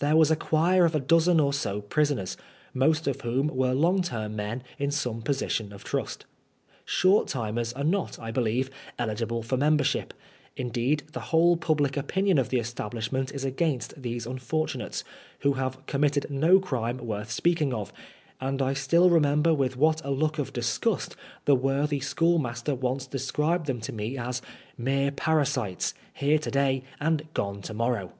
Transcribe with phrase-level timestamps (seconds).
[0.00, 2.36] There was a choir of a dozen or so prisoners,
[2.74, 6.26] most of whom were long term men in some position of trust.
[6.84, 8.68] Short timers are not, I belieye,
[8.98, 10.12] eligible for membership;
[10.56, 15.04] indeed, the whole public opinion of the establishment is against these unfortu nates,
[15.42, 17.92] who have committed no crime worth speaking of;
[18.40, 21.14] and I still remember with what a look of disgust
[21.44, 24.42] the worthy schoolmaster once described them to me as
[24.76, 28.10] "Mere parasites, here to day and gone to morrow.